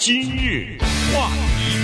[0.00, 0.78] 今日
[1.14, 1.28] 话
[1.58, 1.76] 题，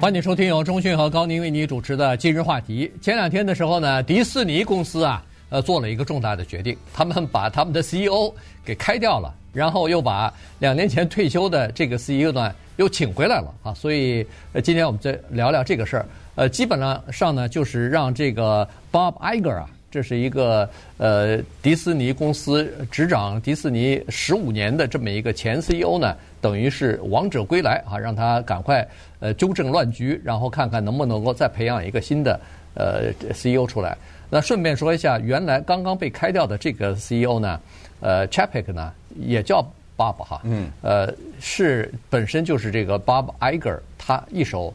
[0.00, 2.90] 欢迎收听由钟讯和高宁为你主持的今日话题。
[3.02, 8.32] 前两天的时候呢，迪士尼公司啊，呃，做了一个重大的决定，他们把他们的 CEO
[8.64, 13.74] 给开掉了，然后又把两年前退休的这个 CEO 呢又请回来了啊。
[13.74, 16.06] 所以，呃，今天我们再聊聊这个事儿。
[16.36, 19.68] 呃，基本上上呢，就是让这个 Bob Iger 啊。
[19.92, 20.66] 这是一个
[20.96, 28.88] 呃迪士尼公司执掌迪士尼十五年的这么一个前 CEO 呢，等于是王者归来啊，让他赶快
[29.20, 32.40] 呃纠正乱局，然后看看能不能够再培养一个新的
[32.74, 33.94] 呃 CEO 出来。
[34.30, 37.60] 那顺便说一下，原来刚刚被开掉的这个 CEO 呢，
[38.00, 38.90] 呃 Chapek 呢
[39.20, 39.60] 也叫
[39.94, 44.72] Bob 哈，嗯，呃是本身就是这个 Bob Iger 他一手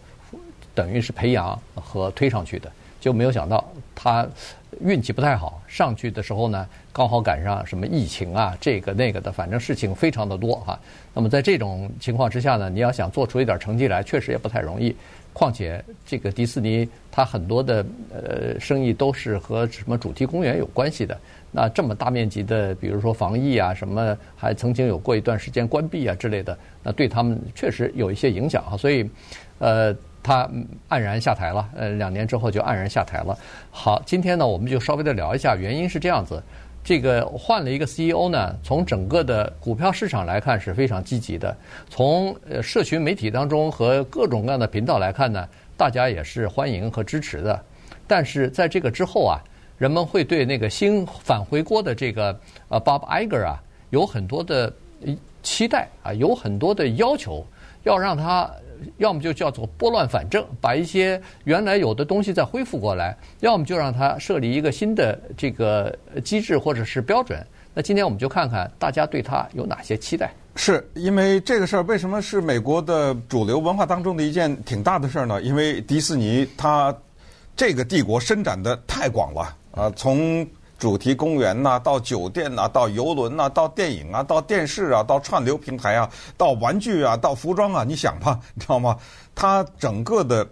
[0.76, 3.64] 等于是培养和推上去的，就没有想到
[3.96, 4.28] 他。
[4.82, 10.78] 运气不太好，上去的时候呢，刚好赶上什么疫情啊，这个那个的，反正事情非常的多哈。
[11.16, 14.96] 那么在这种情况之下呢，你要想做出一点成绩来，确实也不太容易。
[15.34, 21.18] 况且这个迪士尼它很多的呃生意都是和什么主题公园有关系的。
[21.50, 28.78] 那这么大面积的，比如说防疫啊什么，还曾经有过一段时间关闭啊之类的，那对他们确实有一些影响哈。
[28.78, 29.10] 所以，
[29.58, 29.96] 呃。
[30.28, 30.46] 他
[30.90, 33.38] 黯然下台了，呃，两年之后就黯然下台了。
[33.72, 36.44] 好，今天呢，我们就稍微的聊一下，原因是这样子，
[36.84, 41.56] 这个换了一个 CEO 呢，从整个的股票市场来看是非常积极的，
[41.90, 47.64] 从呃社群媒体当中和各种各样的频道来看呢，大家也是欢迎和支持的。
[48.06, 49.40] 但是在这个之后啊，
[49.78, 54.74] 人们会对那个新返回锅的这个呃 Bob Iger 啊有很多的
[55.42, 57.46] 期待啊，有很多的要求，
[57.84, 58.52] 要让他。
[58.98, 67.46] 要么就叫做拨乱反正，把一些原来有的东西再恢复过来；要么就让它设立一个新的这个机制或者是标准。
[67.74, 70.32] 那今天我们就看看大家对它有哪些期待。
[70.56, 75.42] 是因为这个事儿为什么是美国的主流文化当中的一件挺大的事儿呢？
[75.42, 76.96] 因为迪士尼它
[77.56, 80.48] 这个帝国伸展的太广了啊，从。
[80.78, 88.98] 主题公园呐，到酒店呐，到游轮呐，到电影啊，到电视啊，到串流平台啊，到玩具啊，到服装啊，你想吧， 你知道吗？
[89.34, 90.48] 它整个的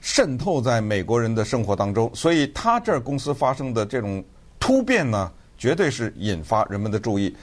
[0.00, 4.22] 渗透在美国人的生活当中，所以它这儿公司发生的这种
[4.58, 7.34] 突变呢，绝对是引发人们的注意。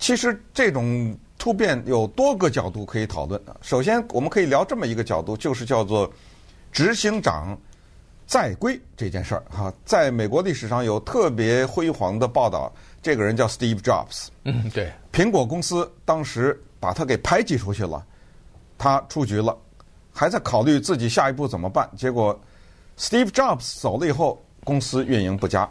[0.00, 3.40] 其实这种突变有多个角度可以讨论。
[3.62, 6.10] 首先，我们可以聊这么一个角度，就是叫做
[6.72, 7.56] 执行长。
[8.28, 12.70] 在归这件事儿哈，在美国历史上有特别辉煌的报道。
[13.00, 18.04] 这个人叫 Steve Jobs，嗯，对，苹果公司当时把他给排挤出去了，
[18.76, 19.56] 他出局了，
[20.12, 21.88] 还在考虑自己下一步怎么办。
[21.96, 22.38] 结果
[22.98, 25.66] Steve Jobs 走了以后，公司运营不佳，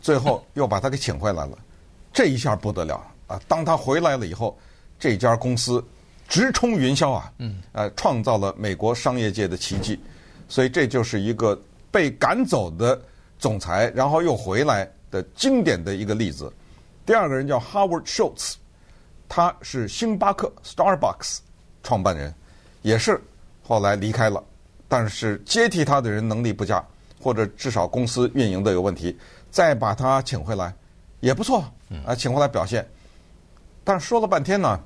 [0.00, 1.58] 最后又把他给请回来了。
[2.14, 3.38] 这一下不得了啊！
[3.46, 4.58] 当他回来了以后，
[4.98, 5.84] 这家公司
[6.28, 10.00] 直冲云霄啊，嗯，呃，创造了美国商业界的奇迹。
[10.48, 11.60] 所以这就是一个。
[11.90, 13.00] 被赶走的
[13.38, 16.52] 总裁，然后又回来的经典的一个例子。
[17.04, 18.54] 第二个人叫 Howard Schultz，
[19.28, 21.38] 他是星巴克 （Starbucks）
[21.82, 22.32] 创办人，
[22.82, 23.20] 也是
[23.62, 24.42] 后来离开了。
[24.86, 26.84] 但是接替他的人能力不佳，
[27.20, 29.18] 或者至少公司运营的有问题，
[29.50, 30.74] 再把他请回来
[31.20, 31.64] 也不错
[32.04, 32.86] 啊，请回来表现。
[33.82, 34.78] 但是说了半天呢，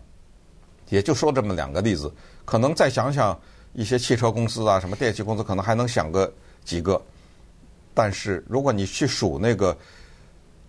[0.89, 2.13] 也就说这么两个例子。
[2.45, 3.39] 可能再想想
[3.73, 6.33] 一些汽车公司啊，什么电器公司，可能还能想个。
[6.65, 7.01] 几个，
[7.93, 9.77] 但是如果你去数那个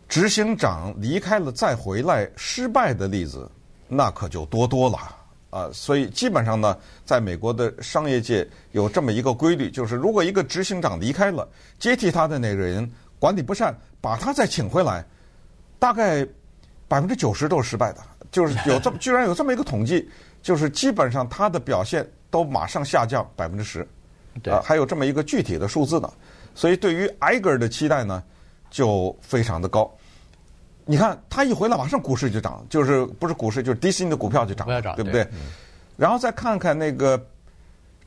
[0.08, 3.50] 执行长离开了再回来失败的例子，
[3.88, 4.98] 那可就多多了
[5.50, 5.70] 啊！
[5.74, 11.48] 所以基本上呢，在美国的商业界有这么一个规律，就是如果一个执行长离开了，
[11.80, 12.90] 接替他的那个人
[13.20, 15.04] 管理不善，把他再请回来，
[15.80, 16.28] 大概
[16.88, 18.00] 百分之九十都是失败的。
[18.32, 20.10] 就是有这么 居然有这么一个统计，
[20.42, 23.88] 就是基本上他的表现都马上下降百分之十。
[24.44, 26.12] 对啊，还有这么一个具体的数字呢，
[26.54, 28.24] 所以对于艾格尔的期待呢，
[28.70, 29.92] 就非常的高。
[30.86, 35.24] 你看他一回来，马上股市就涨，就是不是股市，就是迪士尼的股票就涨，对不对？
[35.32, 35.48] 嗯、
[35.98, 37.18] 然后再看看那个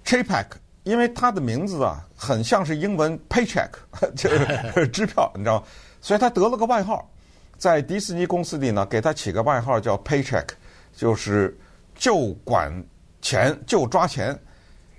[0.04, 0.46] Chapek，
[0.84, 3.70] 因为他的名字啊，很像是英文 paycheck，
[4.14, 5.66] 就是支票，你知道吗？
[6.00, 7.10] 所以他得了个外号，
[7.56, 10.46] 在迪士尼公司里呢，给他起个外号叫 paycheck，
[10.94, 11.58] 就是
[11.96, 12.72] 就管
[13.20, 14.38] 钱，就抓钱，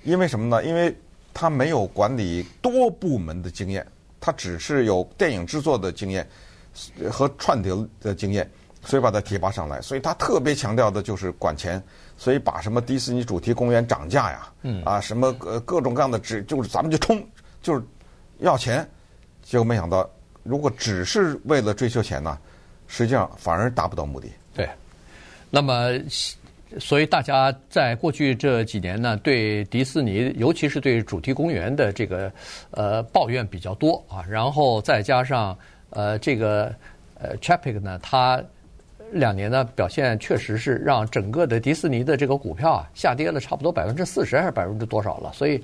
[0.04, 0.66] 因为什么呢？
[0.66, 0.94] 因为
[1.34, 3.86] 他没有管理多部门的经验，
[4.20, 6.28] 他只是有电影制作的经验
[7.10, 8.50] 和串流的经验，
[8.84, 9.82] 所以把他提拔上来。
[9.82, 11.82] 所以他特别强调的就是管钱，
[12.18, 14.52] 所以把什么迪士尼主题公园涨价呀，
[14.84, 17.26] 啊什么各各种各样的只就是咱们就冲，
[17.62, 17.84] 就是
[18.40, 18.88] 要钱。
[19.44, 20.10] 结果没想到，
[20.44, 22.38] 如果只是为了追求钱呢，
[22.88, 24.28] 实际上反而达不到目的。
[24.54, 24.70] 对，
[25.50, 25.92] 那么。
[26.78, 32.32] 所以大家在过去这几年呢，对迪士尼，尤其是对主题公园的这个
[32.70, 34.24] 呃抱怨比较多啊。
[34.30, 35.58] 然后再加上
[35.90, 36.72] 呃这个
[37.20, 38.40] 呃 Chapek 呢，他
[39.12, 45.60] 两年呢表现确实是让整个的迪士尼的这个股票啊下跌了差不多百分之四十还是百分之多少了，所以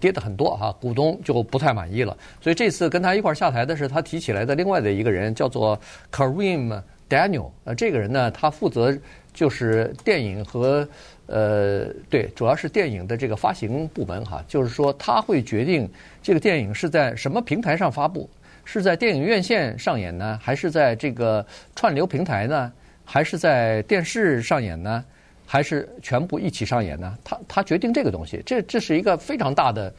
[0.00, 2.16] 跌得很多哈，股东就不太满意了。
[2.40, 5.78] 所以这次跟他一块下台的是他提起来的另外的一个人，叫做
[6.10, 7.52] Kareem Daniel。
[7.62, 8.92] 呃，这个人呢，他负责。
[9.38, 10.86] 就是电影和
[11.26, 15.88] 呃，对，主要是电影的这个发行部门哈，就是说他会决定
[16.20, 18.28] 这个电影是在什么平台上发布，
[18.64, 21.46] 是在电影院线上演呢，还是在这个
[21.76, 22.72] 串流平台呢，
[23.04, 25.04] 还是在电视上演呢，
[25.46, 27.16] 还是全部一起上演呢？
[27.22, 29.94] 他他决定这个东西，这这是一个非常大的。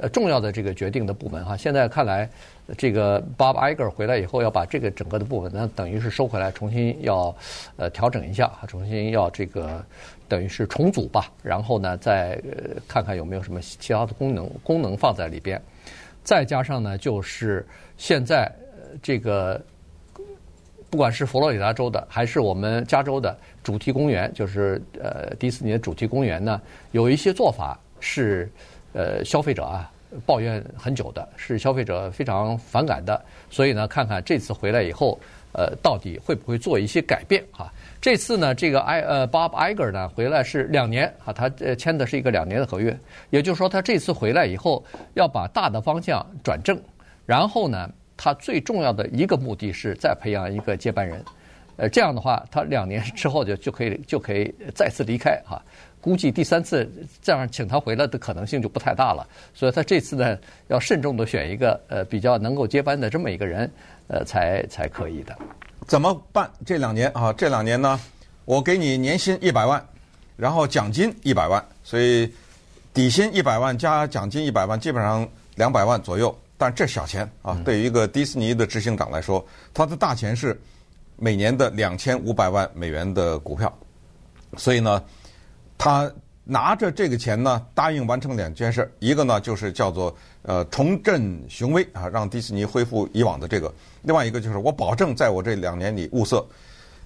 [0.00, 2.30] 呃，重要的这个决定的部门哈，现在看来，
[2.76, 7.34] 这个 Bob Iger 回来以后要把这个整个的部门呢，等于是收回来，重新要
[7.76, 9.84] 呃调整一下，重新要这个
[10.28, 15.60] 等于是重组吧，然后呢再呃看看有没有什么其他的功能功能放在里边，
[16.22, 17.66] 再加上呢就是
[17.96, 18.48] 现在
[19.02, 19.60] 这个
[20.90, 26.62] 不管是佛罗里达州的还是我们加州的主题公园，就是呃迪士尼的主题公园呢，
[26.92, 28.48] 有一些做法是。
[28.92, 29.90] 呃，消费者啊，
[30.24, 33.20] 抱怨很久的，是消费者非常反感的，
[33.50, 35.18] 所以呢，看看这次回来以后，
[35.52, 37.70] 呃，到底会不会做一些改变哈？
[38.00, 42.96] 这次呢，这个埃呃 Bob Iger 呢回来是两年啊，他签的是一个两年的合约，
[43.30, 44.82] 也就是说，他这次回来以后
[45.14, 46.80] 要把大的方向转正，
[47.26, 51.22] 然后呢，他最重要的一个目的是再培养一个接班人，
[51.78, 55.62] 呃，这样的话，他两年之后就就可以就可以再次离开哈。
[56.00, 56.90] 估计第三次
[57.22, 60.36] 这样请他回来的可能性就不太大了，所以他这次呢
[60.66, 63.70] 要慎重的选一个呃比较能够接班的这么一个人，
[64.08, 65.36] 呃才才可以的。
[65.86, 66.50] 怎么办？
[66.66, 67.98] 这两年啊，这两年呢，
[68.44, 69.84] 我给你年薪一百万，
[70.36, 72.28] 然后奖金一百万，所以
[72.92, 76.36] 底薪一百万加奖金一百万，基本上两百万左右。
[76.56, 80.60] 但这小钱啊，嗯、对于一个迪士尼的执行长来说，他的大钱是
[81.18, 83.70] 每年的两千五百万美元的股票，
[84.56, 85.02] 所以呢。
[85.80, 86.12] 他
[86.42, 90.12] 拿着这个钱呢，答应完成两件事，一个呢就是叫做
[90.42, 93.72] 呃重振雄威啊，让迪士尼恢复以往的这个；
[94.02, 96.44] 另外一个就是我保证在我这两年里物色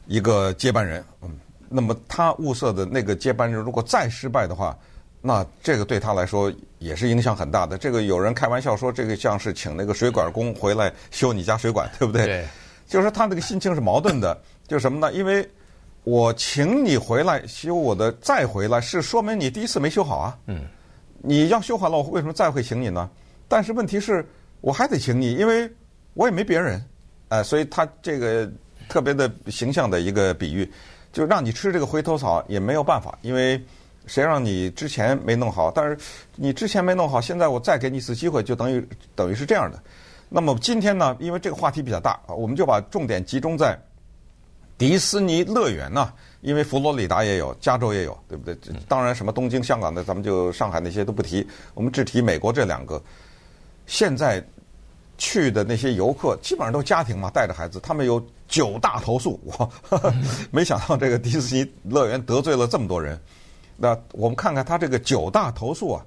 [0.07, 1.05] 一个接班人。
[1.21, 1.39] 嗯，
[1.69, 4.75] 那么他物色的那个接班人如果再失败的话，
[5.21, 7.77] 那这个对他来说也是影响很大的。
[7.77, 12.25] 这个有人开玩笑说，这个像是请那个水管工回来修你家水管，对不对？
[12.25, 12.47] 对。
[12.93, 15.11] 就是说他那个心情是矛盾的， 就是什么呢？
[15.15, 15.49] 因为
[16.05, 20.39] 我请你回来修我的，再回来是说明你第一次没修好啊。
[20.47, 20.67] 嗯，
[21.23, 23.09] 你要修好了，我为什么再会请你呢？
[23.49, 24.23] 但是问题是，
[24.61, 25.71] 我还得请你，因为
[26.13, 26.85] 我也没别人，
[27.31, 28.47] 哎，所以他这个
[28.91, 30.71] 特别的形象的一个比喻，
[31.15, 33.59] 就让你吃这个回头草也没有办法，因为
[34.07, 35.71] 谁让你之前没弄好？
[35.71, 35.97] 但是
[36.37, 39.83] 你之前没弄好，现在我再给你一次机会，就等于等于是这样的。
[40.33, 43.79] 那么今天呢，因为这个话题比较大啊，我们就把重点集中在。
[44.79, 46.13] 迪士尼乐园呢？
[46.41, 48.57] 因为佛罗里达也有，加州也有，对不对？
[48.89, 53.01] 当然，什么东京、香港的，咱们就上海那些都不提，我们只提美国这两个。
[53.87, 54.43] 现在
[55.19, 59.39] 去的那些游客基本上都家庭嘛，带着孩子，他们有九大投诉。
[59.45, 59.71] 我
[60.51, 63.21] 没想到这个迪士尼乐园得罪了这么多人。
[63.77, 66.05] 那我们看看他这个九大投诉啊，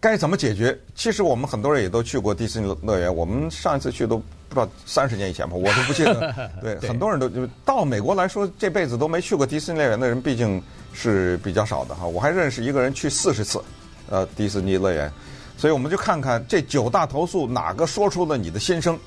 [0.00, 0.78] 该怎么解决？
[0.94, 4.22] 其实我们很多人也都去过迪士尼乐园，我们上一次去都。
[4.50, 6.34] 不知道三十年以前吧，我都不记得。
[6.60, 10.60] 对，对很多人都就到美国来说，这辈子都没去过迪士尼乐园的人，毕竟
[10.92, 12.04] 是比较少的哈。
[12.04, 13.62] 我还认识一个人去四十次，
[14.08, 15.08] 呃，迪士尼乐园。
[15.56, 18.98] 所以我们就看看这九大投诉哪个说出了你的心声，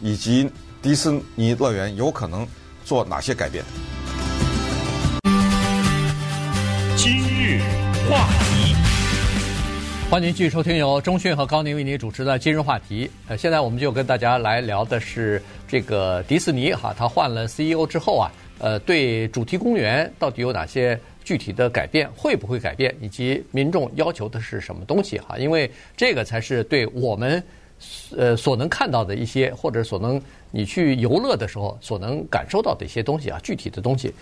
[0.00, 0.48] 以及
[0.80, 2.46] 迪士尼乐园有可能
[2.84, 3.64] 做哪些改变。
[10.12, 13.10] 欢迎继续收听由中讯和高宁为您主持的今日话题。
[13.28, 25.38] 呃，现在我们就跟大家来聊的是这个迪士尼哈，它换了 CEO 之后啊，呃，对主题公园到底有哪些具体的改变，会不会改变，以及民众要求的是什么东西哈？
[25.38, 27.42] 因为这个才是对我们
[28.14, 34.12] 呃所能看到的一些，或者所能你去游乐的时候所能感受到的一些东西啊，具体的东西。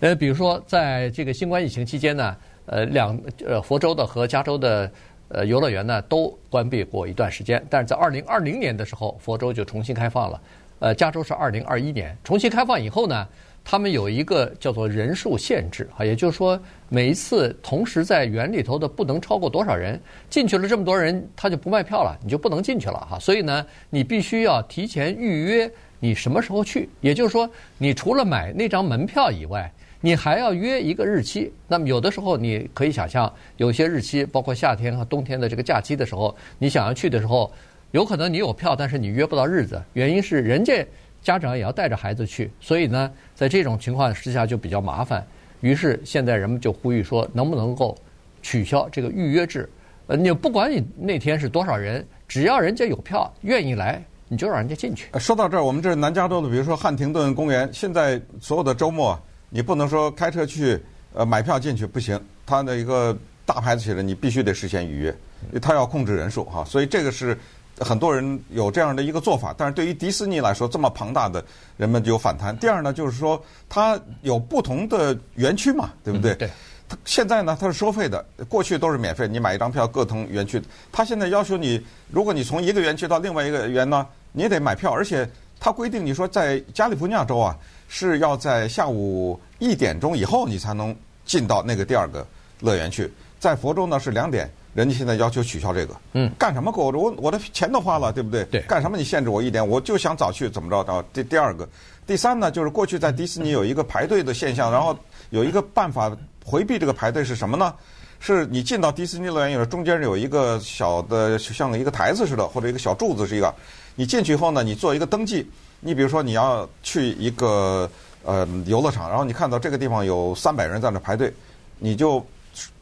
[0.00, 2.36] 呃，比如说在这个新冠疫情期间呢，
[2.66, 4.90] 呃，两呃佛州的和加州的。
[5.28, 10.40] 呃，游乐园呢都关闭过一段时间，但是在二零二零年的时候，佛州就重新开放了。
[10.78, 13.26] 呃，加州是二零二一年重新开放以后呢，
[13.64, 23.18] 他们有一个叫做人数限制啊，也就是说每一次同时在园里头的不能超过多少人，进去了这么多人，他就不卖票了，你就不能进去了哈。
[23.18, 31.52] 所以呢，你必须要提前预约你什么时候去，也就是说，你除了买那张门票以外，你还要约一个日期。
[31.66, 37.50] 那么有的时候你可以想象，有些日期，包括夏天和冬天的这个假期的时候，你想要去的时候，
[37.90, 40.86] 有可能你有票，但是你约不到日子，原因是人家
[41.22, 45.26] 家长也要带着孩子去，所以呢，在这种情况之下就比较麻烦。
[45.60, 47.96] 于是现在人们就呼吁说，能不能够
[48.42, 49.68] 取消这个预约制？
[50.06, 54.02] 呃，你不管你那天是多少人，只要人家有票，愿意来。
[54.28, 55.06] 你就让人家进去。
[55.20, 59.16] 说到这儿，我们这是南加州的，比如说汉廷顿公园，现在所有的周末，
[59.48, 60.80] 你不能说开车去，
[61.14, 62.20] 呃，买票进去不行。
[62.44, 65.16] 它的一个大牌子写着，你必须得事先预约，
[65.60, 66.64] 它要控制人数哈。
[66.64, 67.36] 所以这个是
[67.78, 69.54] 很多人有这样的一个做法。
[69.56, 71.44] 但是对于迪士尼来说，这么庞大的，
[71.76, 72.56] 人们就有反弹。
[72.56, 76.34] 第二呢，就是说它有不同的园区嘛，对不对？
[76.34, 76.50] 对。
[76.88, 80.62] 它现在呢，它是收费的，过去都是免费，你买一张票各同园区。
[80.92, 85.28] 它现在要求你，如果你从一个园区到另外一个园呢，你也得买票，而且
[85.66, 87.58] 它规定你说在加利福尼亚州啊，
[87.88, 90.94] 是要在下午一点钟以后你才能
[91.24, 92.24] 进到那个第二个
[92.60, 95.92] 乐园去，在佛州呢是两点，人家现在要求取消这个。
[96.12, 96.30] 嗯。
[96.38, 96.72] 干什么？
[96.76, 98.44] 我我我的钱都花了，对不对？
[98.44, 98.60] 对。
[98.68, 98.96] 干什么？
[98.96, 100.84] 你限制我一点，我就想早去，怎么着？
[100.84, 101.68] 到第第二个，
[102.06, 104.96] 第三呢，就是过去在迪士尼有一个排队的现象，然后
[105.30, 106.16] 有一个办法。
[106.48, 107.74] 回避这个排队是什么呢？
[108.18, 113.54] 是你进到迪士尼乐园以后，中间有一个小的像一个台子似的，或者一个小柱子是一个。
[113.94, 115.48] 你进去以后呢，你做一个登记。
[115.80, 117.88] 你比如说你要去一个
[118.24, 121.32] 呃游乐场，然后你看到这个地方有三百人在那排队，
[121.78, 122.24] 你就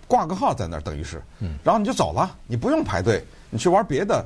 [0.06, 1.20] 挂个号在那儿，等于是，
[1.64, 4.24] 然后你就走了，你不用排队，你去玩别的。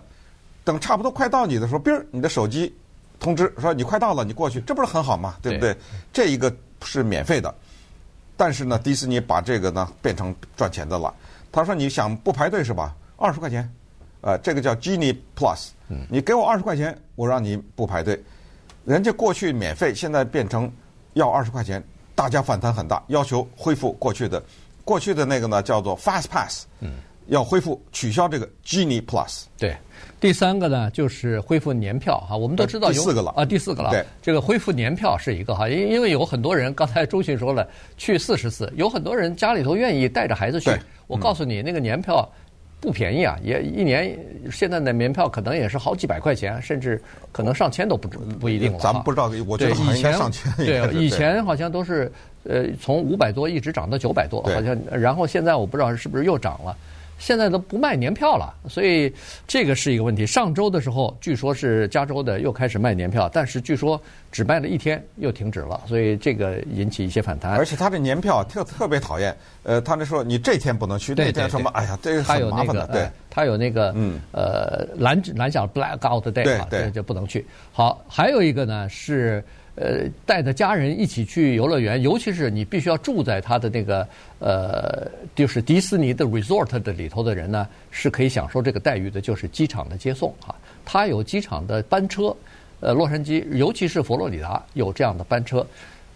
[0.64, 2.72] 等差不多快到你的时候，哔儿，你的手机
[3.18, 5.36] 通知说你快到了，你过去，这不是很好吗？
[5.40, 5.72] 对不对？
[5.72, 5.80] 对
[6.12, 7.52] 这一个是免费的。
[8.38, 11.12] 但是呢，迪士尼把这个呢变成赚钱的了。
[11.50, 12.94] 他说：“你想不排队是吧？
[13.16, 13.68] 二十块钱，
[14.20, 15.70] 呃，这个叫 Genie Plus，
[16.08, 18.22] 你给我二十块钱，我让你不排队。
[18.84, 20.70] 人家过去免费，现在变成
[21.14, 21.82] 要二十块钱，
[22.14, 24.40] 大家反弹很大，要求恢复过去的，
[24.84, 26.66] 过去的那个呢叫做 Fast Pass，
[27.28, 29.44] 要恢复取消这个 Genie Plus。
[29.56, 29.74] 对。”
[30.20, 32.36] 第三个呢，就是恢复年票哈。
[32.36, 33.90] 我们都知道有第四个了啊，第四个了。
[33.90, 40.72] 对，这个恢复年票是一个哈，因因为有很多人，刚才周迅说了，去四十次，有很多人家里头愿意带着孩子去。
[41.06, 42.28] 我告诉你，那个年票
[42.80, 44.18] 不便宜啊，也一年
[44.50, 48.08] 现在的年票可能也是好几百块钱，甚至可能上千都不
[48.40, 48.78] 不一定了。
[48.80, 50.52] 咱们不知道，我觉得以前上千。
[50.56, 52.10] 对，以前好像都是
[52.42, 56.76] 呃从五百多一直涨到九百多，好像，然后现在我不知道是不是又涨了。
[57.18, 59.12] 现在都不卖年票了，所以
[59.46, 60.24] 这个是一个问题。
[60.24, 67.56] 上周的时候，据说是加州的又开始卖年票，但是据说只卖了一天又停止了，所以这个引起一些反弹。
[67.56, 71.68] 而且他这年票特特别讨厌，呃，他那说你这天不能去，那天什么？
[71.70, 72.86] 哎呀，这个很麻烦的。
[72.86, 77.44] 对，他有那个嗯呃蓝蓝小 Black Out Day 啊，对，就不能去。
[77.72, 79.44] 好，还有一个呢是。
[79.80, 84.08] 呃，带着家人一起去游乐园，尤其是你必须要住在他的那个
[84.40, 90.54] 呃，就是迪士尼的 resort 的里头的人呢，是可以享受这个待遇的，就是机场的接送啊。
[90.84, 92.34] 他有机场的班车，
[92.80, 95.64] 呃，洛杉矶，尤其是佛罗里达有这样的班车。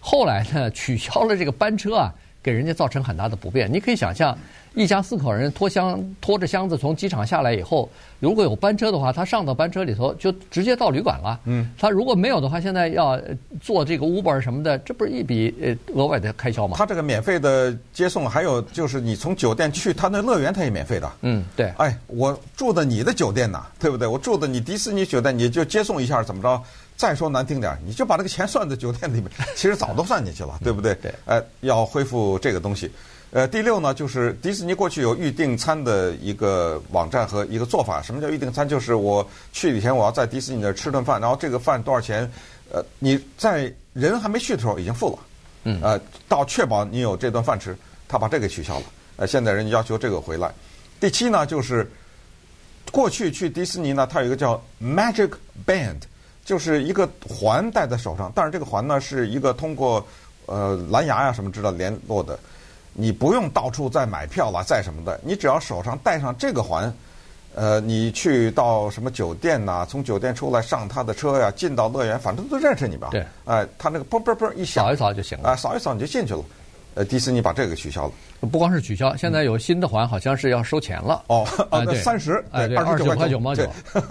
[0.01, 3.71] 后来呢，取消了这个班车啊，给人家造成很大的不便。
[3.71, 4.37] 你可以想象。
[4.75, 7.87] 一家四口人拖箱拖着箱子从机场下来以后，
[8.19, 11.39] 如果有班车的话，他上到班车里头就直接到旅馆了。
[11.45, 13.21] 嗯，他如果没有的话，现在要
[13.61, 16.75] 坐这个 Uber 什么的，这不是一笔呃额外的开销吗？
[16.75, 21.11] 他这个免费的接送，还有就是你从酒店去他那乐园，他也免费的。
[21.21, 21.71] 嗯，对。
[21.77, 24.07] 哎，我住的你的酒店呐，对不对？
[24.07, 26.59] 我住的你迪士尼酒店，你就接送一下，怎么着？
[27.03, 30.95] 再说难听点，你就把这个钱算在酒店里面， 其实早都算进去了，对不对？
[31.01, 31.13] 对。
[31.25, 32.89] 呃，要恢复这个东西。
[33.31, 38.01] 呃，第六呢，就是迪士尼过去有预订餐的一个网站和一个做法。
[38.01, 38.65] 什么叫预订餐？
[38.65, 42.31] 就是我去以前我要在迪士尼那儿吃顿饭，然后这个饭多少钱？
[42.71, 45.19] 呃，你在人还没去的时候已经付了。
[45.65, 45.81] 嗯。
[45.83, 47.75] 呃，到确保你有这顿饭吃，
[48.07, 48.85] 他把这个取消了。
[49.17, 50.49] 呃，现在人家要求这个回来。
[51.01, 51.91] 第七呢，就是
[52.93, 55.31] 过去去迪士尼呢，它有一个叫 Magic
[55.67, 55.99] Band，
[56.45, 60.05] 就是一个环戴在手上，但是这个环呢是一个通过
[60.45, 62.37] 呃蓝牙呀什么知道联络的。
[62.95, 66.93] 你不用到处再买票了，再什么的，你只要手上戴上这个环，
[67.55, 73.07] 呃，你去到什么酒店呐、啊，从酒店出来上他的车呀，进到乐园，反正都认识你吧？
[73.09, 75.49] 对，哎、呃，他那个啵啵啵一响，扫一扫就行了。
[75.49, 76.43] 啊、呃，扫一扫你就进去了。
[76.95, 78.13] 呃，迪士尼把这个取消了。
[78.51, 81.23] 不光是取消，现在有新的环，好像是要收钱了。
[81.27, 83.65] 哦，啊，对，三十，哎，对，二十九块九毛九，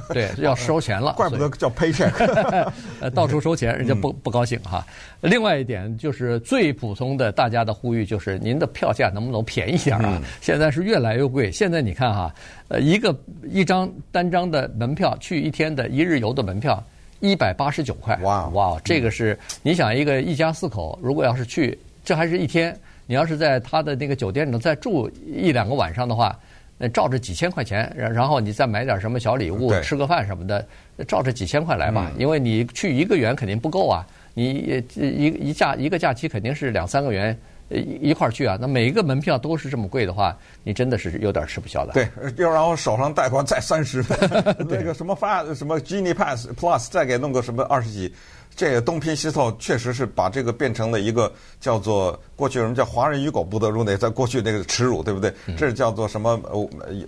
[0.08, 1.12] 对，要收钱了。
[1.18, 2.10] 怪不得叫 paycheck。
[3.00, 4.84] 呃，到处收钱，人家不不高兴哈。
[5.20, 10.20] 另外一点就是最普通的，大家的呼吁就是您的票价能不能便宜点啊？
[10.40, 11.52] 现在是越来越贵。
[11.52, 12.34] 现在你看哈，
[12.68, 16.82] 呃，一个一张单张的门票，去一天的一日游的门票，
[17.20, 18.16] 一百八十九块。
[18.22, 21.78] 哇哇，这个是你想一个一家四口，如果要是去。
[22.04, 22.78] 这还是一天。
[23.06, 26.38] 你要是在他的那个酒店里再住一两个晚上的话，
[26.78, 30.66] 那照着几千块钱，然然后你再买点什么小礼物，吃个饭什么的，
[31.06, 32.10] 照着几千块来吧。
[32.16, 37.36] 因为你去一个园肯定不够啊，你一一假一个假期肯定是两三个元。
[37.70, 38.58] 一一块儿去啊？
[38.60, 41.94] 那每一个门票都是这么贵的话，你真的是有点吃不消的。
[41.94, 42.06] 对，
[42.36, 44.04] 要然后手上贷款再三十，
[44.68, 48.14] 那个什么发什么 Genie Pass Plus 再给弄个什么二十几，
[48.54, 55.32] 这个东拼西凑，确实是把这个变成了一个叫做过去什么叫华人与狗不得入内，在过去那个耻辱，对不对？
[55.56, 56.40] 这是叫做什么？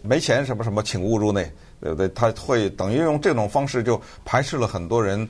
[0.02, 2.08] 没钱什么什么，请勿入内，对不对？
[2.08, 5.28] 他会等于用这种方式就排斥了很多人。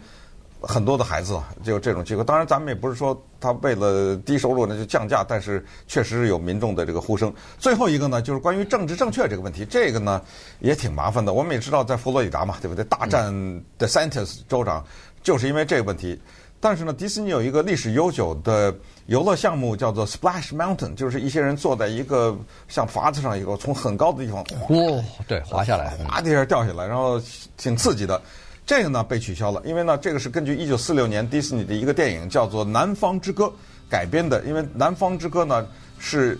[0.66, 7.30] 很多的孩子就这种机会，当然咱们也不是说他为了低收入呢就降价，但是确实是有民众的这个呼声。
[7.58, 10.22] 最后一个呢，就是关于政治正确这个问题，这个呢
[10.60, 11.34] 也挺麻烦的。
[11.34, 12.82] 我们也知道，在佛罗里达嘛，对不对？
[12.86, 13.30] 大战
[13.78, 14.82] DeSantis 州长
[15.24, 16.16] 就是因为这个问题。
[16.60, 22.34] 但是呢，迪士尼有一个历史悠久的游乐项目叫做 Splash Mountain，就是一些人坐在一个
[22.68, 24.40] 像筏子上，以后从很高的地方，
[24.70, 27.20] 哦，对，滑下来，哗的一下掉下来，然后
[27.58, 28.22] 挺刺激的。
[28.64, 33.44] 这个呢被取消了，因为呢这个是根据一九四六年迪士尼的一个电影叫做《南方之歌》
[33.90, 35.66] 改编的，因为《南方之歌》呢
[35.98, 36.38] 是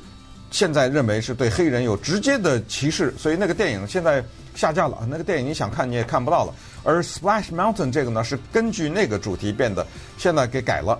[0.51, 5.07] 现在认为是对黑人有直接的歧视，所以那个电影现在下架了。
[5.09, 6.55] 那个电影你想看你也看不到了。
[6.83, 10.99] 而 Splash Mountain 这个呢是根据那个主题变的，现在给改了，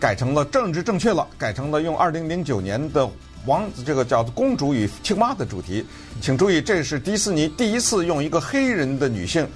[0.00, 3.08] 改成了政治正确了，改成了用二零零九年的
[3.46, 5.84] 王子这个叫做公主与青蛙的主题。
[6.20, 9.46] 请注意，这是迪士尼第一次用一个黑人的女性。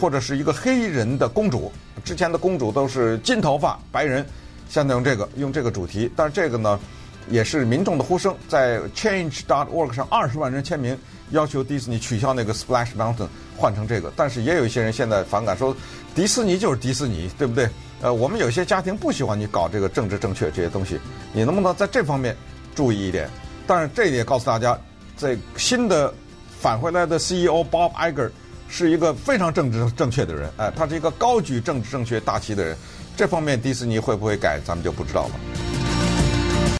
[0.00, 1.70] 或者是一个黑人的公主，
[2.02, 4.24] 之前的公主都是金头发白人，
[4.66, 6.80] 现在用这个用这个主题，但是这个呢，
[7.30, 10.96] 也是民众的呼声，在 Change.org 上二十万人签名，
[11.30, 14.12] 要求迪士尼取消那个 Splash Mountain，换成这个。
[14.16, 15.74] 但是也有一些人现在反感，说
[16.14, 17.68] 迪士尼就是迪士尼，对不对？
[18.02, 20.98] 呃，我们有些家庭不喜欢你搞这个政治正确这些东西，
[21.32, 22.36] 你能不能在这方面
[22.74, 23.28] 注意一点？
[23.66, 24.78] 但是这也告诉大家，
[25.16, 26.12] 这新的
[26.60, 28.30] 返回来的 CEO Bob Iger。
[28.72, 32.76] 是一个非常政治正确的人，哎，他是一个高举政治正确大旗的人，
[33.16, 35.69] 这方面迪士尼会不会改，咱们就不知道了。